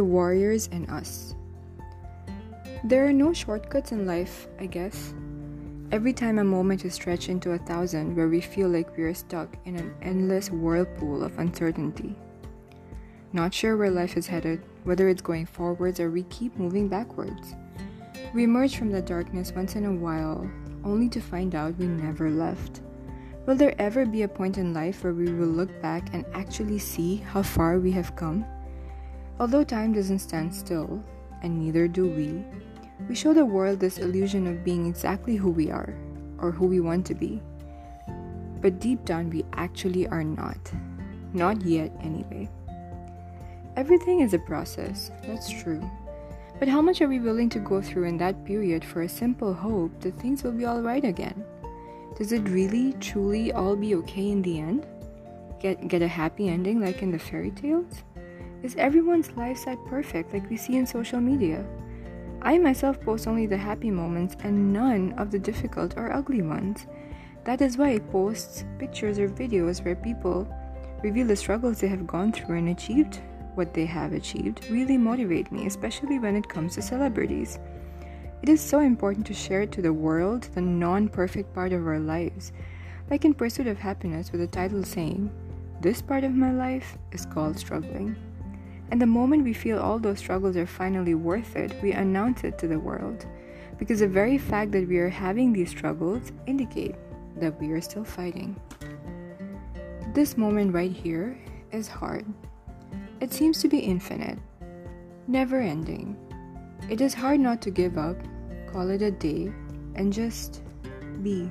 the 0.00 0.04
warriors 0.04 0.66
in 0.68 0.88
us. 0.88 1.34
There 2.84 3.06
are 3.06 3.12
no 3.12 3.34
shortcuts 3.34 3.92
in 3.92 4.06
life, 4.06 4.48
I 4.58 4.64
guess. 4.64 5.12
Every 5.92 6.14
time 6.14 6.38
a 6.38 6.44
moment 6.56 6.86
is 6.86 6.94
stretched 6.94 7.28
into 7.28 7.52
a 7.52 7.58
thousand 7.58 8.16
where 8.16 8.28
we 8.28 8.40
feel 8.40 8.70
like 8.70 8.96
we 8.96 9.02
are 9.02 9.12
stuck 9.12 9.58
in 9.66 9.76
an 9.76 9.92
endless 10.00 10.50
whirlpool 10.50 11.22
of 11.22 11.38
uncertainty. 11.38 12.16
Not 13.34 13.52
sure 13.52 13.76
where 13.76 13.90
life 13.90 14.16
is 14.16 14.26
headed, 14.26 14.62
whether 14.84 15.06
it's 15.06 15.20
going 15.20 15.44
forwards 15.44 16.00
or 16.00 16.10
we 16.10 16.22
keep 16.30 16.56
moving 16.56 16.88
backwards. 16.88 17.54
We 18.32 18.44
emerge 18.44 18.78
from 18.78 18.92
the 18.92 19.02
darkness 19.02 19.52
once 19.52 19.76
in 19.76 19.84
a 19.84 19.92
while, 19.92 20.50
only 20.82 21.10
to 21.10 21.20
find 21.20 21.54
out 21.54 21.76
we 21.76 21.88
never 21.88 22.30
left. 22.30 22.80
Will 23.44 23.54
there 23.54 23.78
ever 23.78 24.06
be 24.06 24.22
a 24.22 24.28
point 24.28 24.56
in 24.56 24.72
life 24.72 25.04
where 25.04 25.12
we 25.12 25.30
will 25.30 25.52
look 25.60 25.82
back 25.82 26.14
and 26.14 26.24
actually 26.32 26.78
see 26.78 27.16
how 27.16 27.42
far 27.42 27.78
we 27.78 27.92
have 27.92 28.16
come? 28.16 28.46
Although 29.40 29.64
time 29.64 29.94
doesn't 29.94 30.18
stand 30.18 30.54
still, 30.54 31.02
and 31.40 31.58
neither 31.58 31.88
do 31.88 32.06
we, 32.06 32.44
we 33.08 33.14
show 33.14 33.32
the 33.32 33.42
world 33.42 33.80
this 33.80 33.96
illusion 33.96 34.46
of 34.46 34.62
being 34.62 34.86
exactly 34.86 35.34
who 35.34 35.50
we 35.50 35.70
are, 35.70 35.94
or 36.38 36.50
who 36.50 36.66
we 36.66 36.80
want 36.80 37.06
to 37.06 37.14
be. 37.14 37.40
But 38.60 38.80
deep 38.80 39.02
down, 39.06 39.30
we 39.30 39.46
actually 39.54 40.06
are 40.08 40.22
not. 40.22 40.58
Not 41.32 41.62
yet, 41.62 41.90
anyway. 42.02 42.50
Everything 43.76 44.20
is 44.20 44.34
a 44.34 44.38
process, 44.40 45.10
that's 45.24 45.48
true. 45.48 45.80
But 46.58 46.68
how 46.68 46.82
much 46.82 47.00
are 47.00 47.08
we 47.08 47.18
willing 47.18 47.48
to 47.48 47.60
go 47.60 47.80
through 47.80 48.04
in 48.04 48.18
that 48.18 48.44
period 48.44 48.84
for 48.84 49.02
a 49.02 49.08
simple 49.08 49.54
hope 49.54 49.98
that 50.00 50.20
things 50.20 50.42
will 50.42 50.52
be 50.52 50.66
alright 50.66 51.06
again? 51.06 51.42
Does 52.18 52.32
it 52.32 52.46
really, 52.50 52.92
truly 53.00 53.52
all 53.52 53.74
be 53.74 53.94
okay 53.94 54.28
in 54.28 54.42
the 54.42 54.60
end? 54.60 54.86
Get, 55.60 55.88
get 55.88 56.02
a 56.02 56.08
happy 56.08 56.50
ending 56.50 56.78
like 56.78 57.00
in 57.00 57.10
the 57.10 57.18
fairy 57.18 57.52
tales? 57.52 58.02
Is 58.62 58.76
everyone's 58.76 59.32
life 59.38 59.56
side 59.56 59.78
perfect 59.86 60.34
like 60.34 60.48
we 60.50 60.58
see 60.58 60.76
in 60.76 60.86
social 60.86 61.18
media? 61.18 61.64
I 62.42 62.58
myself 62.58 63.00
post 63.00 63.26
only 63.26 63.46
the 63.46 63.56
happy 63.56 63.90
moments 63.90 64.36
and 64.44 64.70
none 64.70 65.14
of 65.16 65.30
the 65.30 65.38
difficult 65.38 65.96
or 65.96 66.12
ugly 66.12 66.42
ones. 66.42 66.86
That 67.44 67.62
is 67.62 67.78
why 67.78 67.94
I 67.94 67.98
post 68.00 68.66
pictures 68.78 69.18
or 69.18 69.28
videos 69.28 69.82
where 69.82 69.96
people 69.96 70.46
reveal 71.02 71.26
the 71.26 71.36
struggles 71.36 71.80
they 71.80 71.88
have 71.88 72.06
gone 72.06 72.32
through 72.32 72.58
and 72.58 72.68
achieved 72.68 73.20
what 73.54 73.72
they 73.72 73.86
have 73.86 74.12
achieved 74.12 74.66
really 74.70 74.98
motivate 74.98 75.50
me, 75.50 75.66
especially 75.66 76.18
when 76.18 76.36
it 76.36 76.48
comes 76.48 76.74
to 76.74 76.82
celebrities. 76.82 77.58
It 78.42 78.50
is 78.50 78.60
so 78.60 78.80
important 78.80 79.26
to 79.28 79.34
share 79.34 79.66
to 79.66 79.80
the 79.80 79.92
world 79.92 80.48
the 80.54 80.60
non 80.60 81.08
perfect 81.08 81.54
part 81.54 81.72
of 81.72 81.86
our 81.86 81.98
lives, 81.98 82.52
like 83.10 83.24
in 83.24 83.32
Pursuit 83.32 83.66
of 83.66 83.78
Happiness, 83.78 84.32
with 84.32 84.42
the 84.42 84.46
title 84.46 84.82
saying, 84.82 85.30
This 85.80 86.02
part 86.02 86.24
of 86.24 86.34
my 86.34 86.52
life 86.52 86.98
is 87.12 87.24
called 87.24 87.58
struggling. 87.58 88.16
And 88.90 89.00
the 89.00 89.06
moment 89.06 89.44
we 89.44 89.52
feel 89.52 89.78
all 89.78 89.98
those 89.98 90.18
struggles 90.18 90.56
are 90.56 90.66
finally 90.66 91.14
worth 91.14 91.54
it, 91.56 91.74
we 91.82 91.92
announce 91.92 92.42
it 92.42 92.58
to 92.58 92.68
the 92.68 92.78
world. 92.78 93.26
Because 93.78 94.00
the 94.00 94.08
very 94.08 94.36
fact 94.36 94.72
that 94.72 94.88
we 94.88 94.98
are 94.98 95.08
having 95.08 95.52
these 95.52 95.70
struggles 95.70 96.32
indicate 96.46 96.96
that 97.36 97.58
we 97.60 97.70
are 97.70 97.80
still 97.80 98.04
fighting. 98.04 98.60
This 100.12 100.36
moment 100.36 100.74
right 100.74 100.90
here 100.90 101.38
is 101.70 101.86
hard. 101.86 102.26
It 103.20 103.32
seems 103.32 103.60
to 103.62 103.68
be 103.68 103.78
infinite, 103.78 104.38
never 105.28 105.60
ending. 105.60 106.16
It 106.88 107.00
is 107.00 107.14
hard 107.14 107.38
not 107.38 107.62
to 107.62 107.70
give 107.70 107.96
up, 107.96 108.16
call 108.72 108.90
it 108.90 109.02
a 109.02 109.10
day, 109.10 109.52
and 109.94 110.12
just 110.12 110.62
be. 111.22 111.48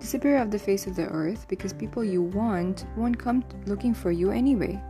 Disappear 0.00 0.38
off 0.38 0.50
the 0.50 0.58
face 0.58 0.86
of 0.86 0.96
the 0.96 1.06
earth 1.06 1.46
because 1.48 1.72
people 1.72 2.04
you 2.04 2.22
want 2.22 2.84
won't 2.96 3.18
come 3.18 3.44
looking 3.66 3.94
for 3.94 4.10
you 4.10 4.30
anyway. 4.30 4.80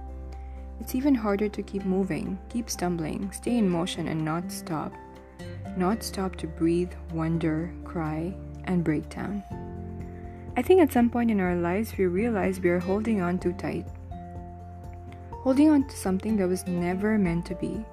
It's 0.80 0.94
even 0.94 1.14
harder 1.14 1.48
to 1.48 1.62
keep 1.62 1.84
moving, 1.84 2.38
keep 2.48 2.70
stumbling, 2.70 3.30
stay 3.32 3.58
in 3.58 3.68
motion, 3.68 4.08
and 4.08 4.24
not 4.24 4.50
stop. 4.50 4.92
Not 5.76 6.02
stop 6.02 6.36
to 6.36 6.46
breathe, 6.46 6.92
wonder, 7.12 7.72
cry, 7.84 8.34
and 8.64 8.82
break 8.82 9.08
down. 9.10 9.44
I 10.56 10.62
think 10.62 10.80
at 10.80 10.92
some 10.92 11.10
point 11.10 11.30
in 11.30 11.38
our 11.38 11.54
lives 11.54 11.96
we 11.96 12.06
realize 12.06 12.60
we 12.60 12.70
are 12.70 12.80
holding 12.80 13.20
on 13.20 13.38
too 13.38 13.52
tight. 13.52 13.86
Holding 15.30 15.70
on 15.70 15.86
to 15.86 15.96
something 15.96 16.36
that 16.38 16.48
was 16.48 16.66
never 16.66 17.18
meant 17.18 17.46
to 17.46 17.54
be. 17.54 17.84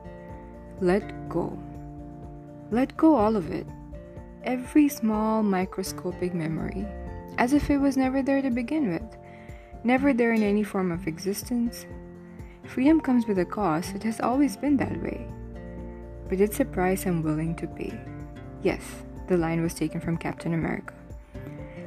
Let 0.81 1.30
go. 1.30 1.58
Let 2.72 2.97
go 2.97 3.16
all 3.16 3.36
of 3.36 3.52
it. 3.52 3.68
Every 4.44 4.90
small 4.90 5.44
microscopic 5.44 6.34
memory, 6.34 6.86
as 7.38 7.53
if 7.53 7.70
it 7.70 7.78
was 7.78 7.97
never 7.97 8.22
there 8.22 8.42
to 8.42 8.50
begin 8.50 8.90
with, 8.90 9.18
never 9.84 10.14
there 10.14 10.34
in 10.34 10.44
any 10.44 10.64
form 10.64 10.92
of 10.92 11.08
existence, 11.08 11.86
Freedom 12.67 13.00
comes 13.01 13.25
with 13.25 13.39
a 13.39 13.45
cost, 13.45 13.95
it 13.95 14.03
has 14.03 14.19
always 14.19 14.55
been 14.57 14.78
that 14.78 15.01
way. 15.01 15.25
But 16.29 16.41
it's 16.41 16.59
a 16.59 16.66
price 16.66 17.05
I'm 17.05 17.23
willing 17.23 17.55
to 17.55 17.67
pay. 17.67 17.97
Yes, 18.61 18.83
the 19.28 19.38
line 19.38 19.63
was 19.63 19.73
taken 19.73 20.01
from 20.01 20.17
Captain 20.17 20.53
America. 20.53 20.94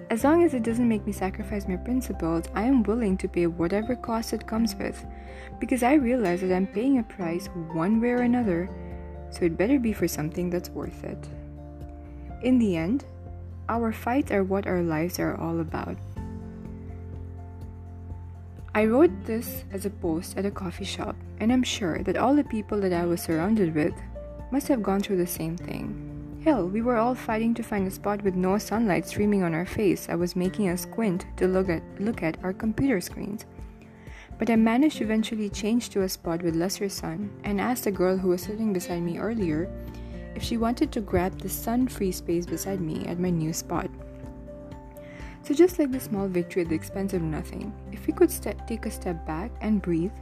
As 0.09 0.25
long 0.25 0.43
as 0.43 0.55
it 0.55 0.65
doesn't 0.65 0.89
make 0.89 1.07
me 1.07 1.13
sacrifice 1.13 1.69
my 1.69 1.77
principles, 1.77 2.47
I 2.55 2.63
am 2.63 2.83
willing 2.83 3.17
to 3.19 3.29
pay 3.29 3.47
whatever 3.47 3.95
cost 3.95 4.33
it 4.33 4.47
comes 4.47 4.75
with, 4.75 5.07
because 5.61 5.85
I 5.85 5.95
realize 5.95 6.41
that 6.41 6.53
I'm 6.53 6.67
paying 6.67 6.99
a 6.99 7.05
price 7.05 7.47
one 7.73 8.01
way 8.01 8.11
or 8.11 8.23
another, 8.23 8.69
so 9.31 9.45
it 9.45 9.57
better 9.57 9.79
be 9.79 9.93
for 9.93 10.09
something 10.09 10.51
that's 10.51 10.71
worth 10.71 11.05
it. 11.05 11.29
In 12.43 12.59
the 12.59 12.77
end, 12.77 13.05
our 13.69 13.93
fights 13.93 14.33
are 14.33 14.43
what 14.43 14.67
our 14.67 14.83
lives 14.83 15.21
are 15.21 15.37
all 15.37 15.61
about. 15.61 15.97
I 18.73 18.85
wrote 18.85 19.11
this 19.25 19.65
as 19.73 19.85
a 19.85 19.91
post 19.91 20.37
at 20.39 20.47
a 20.47 20.51
coffee 20.51 20.85
shop, 20.85 21.17
and 21.41 21.53
I'm 21.53 21.65
sure 21.65 22.05
that 22.05 22.17
all 22.17 22.37
the 22.37 22.45
people 22.45 22.81
that 22.83 22.93
I 22.93 23.05
was 23.05 23.21
surrounded 23.21 23.75
with 23.75 23.95
must 24.53 24.69
have 24.69 24.81
gone 24.81 25.01
through 25.01 25.17
the 25.17 25.27
same 25.27 25.57
thing. 25.57 26.41
Hell, 26.45 26.69
we 26.69 26.81
were 26.81 26.97
all 26.97 27.17
fighting 27.17 27.53
to 27.55 27.65
find 27.65 27.87
a 27.89 27.91
spot 27.91 28.23
with 28.23 28.37
no 28.37 28.59
sunlight 28.59 29.09
streaming 29.09 29.43
on 29.43 29.55
our 29.55 29.67
face. 29.67 30.09
I 30.09 30.15
was 30.15 30.37
making 30.37 30.69
a 30.69 30.79
squint 30.79 31.27
to 31.39 31.49
look 31.49 31.69
at 31.69 31.83
look 31.99 32.23
at 32.23 32.43
our 32.45 32.53
computer 32.53 33.01
screens. 33.01 33.45
But 34.39 34.49
I 34.49 34.57
managed 34.57 34.99
to 34.99 35.05
eventually 35.05 35.51
change 35.51 35.91
to 35.91 36.03
a 36.03 36.09
spot 36.09 36.41
with 36.43 36.55
lesser 36.55 36.89
sun 36.89 37.29
and 37.43 37.61
asked 37.61 37.85
the 37.85 37.91
girl 37.91 38.17
who 38.17 38.29
was 38.29 38.43
sitting 38.43 38.73
beside 38.73 39.03
me 39.03 39.19
earlier 39.19 39.69
if 40.37 40.45
she 40.45 40.57
wanted 40.57 40.93
to 40.93 41.01
grab 41.01 41.41
the 41.41 41.49
sun-free 41.49 42.13
space 42.13 42.47
beside 42.47 42.81
me 42.81 43.05
at 43.07 43.19
my 43.19 43.31
new 43.31 43.53
spot. 43.53 43.91
So, 45.43 45.55
just 45.55 45.79
like 45.79 45.91
the 45.91 46.01
small 46.01 46.29
victory 46.29 46.63
at 46.63 46.69
the 46.69 46.75
expense 46.75 47.15
of 47.15 47.23
nothing, 47.23 47.73
if 47.93 48.07
we 48.07 48.13
could 48.13 48.31
st- 48.31 48.67
take 48.67 48.87
a 48.87 48.91
step 48.91 49.27
back 49.27 49.51
and 49.61 49.81
breathe, 49.81 50.13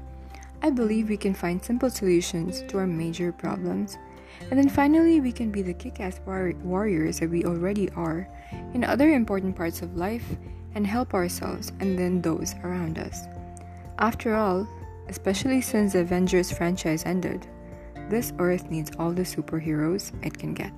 I 0.63 0.71
believe 0.71 1.09
we 1.09 1.17
can 1.17 1.35
find 1.35 1.63
simple 1.63 1.91
solutions 1.91 2.63
to 2.69 2.79
our 2.79 2.87
major 2.87 3.33
problems. 3.33 3.99
And 4.51 4.59
then 4.59 4.69
finally, 4.69 5.21
we 5.21 5.33
can 5.33 5.51
be 5.51 5.63
the 5.63 5.75
kick 5.75 6.01
ass 6.01 6.21
war- 6.25 6.55
warriors 6.63 7.21
that 7.21 7.31
we 7.31 7.45
already 7.45 7.91
are 7.91 8.29
in 8.75 8.85
other 8.85 9.11
important 9.11 9.57
parts 9.57 9.83
of 9.83 9.97
life 9.97 10.25
and 10.75 10.87
help 10.87 11.15
ourselves 11.15 11.73
and 11.81 11.99
then 11.99 12.23
those 12.23 12.55
around 12.63 12.99
us. 12.99 13.27
After 13.99 14.35
all, 14.35 14.67
especially 15.09 15.61
since 15.61 15.93
the 15.93 16.01
Avengers 16.01 16.53
franchise 16.53 17.05
ended, 17.05 17.47
this 18.09 18.33
earth 18.39 18.71
needs 18.71 18.93
all 18.99 19.13
the 19.13 19.23
superheroes 19.23 20.13
it 20.25 20.39
can 20.39 20.55
get. 20.55 20.73